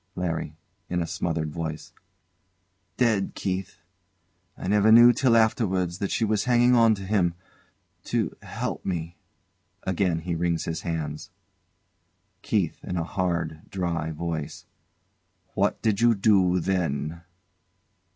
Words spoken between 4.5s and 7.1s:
I never knew till afterwards that she was hanging on to